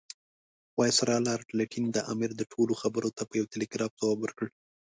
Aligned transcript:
وایسرا 0.77 1.17
لارډ 1.27 1.47
لیټن 1.57 1.85
د 1.91 1.97
امیر 2.11 2.31
دې 2.39 2.45
ټولو 2.53 2.73
خبرو 2.81 3.09
ته 3.17 3.23
په 3.29 3.33
یو 3.39 3.45
ټلګراف 3.51 3.91
ځواب 3.99 4.17
ورکړ. 4.21 4.47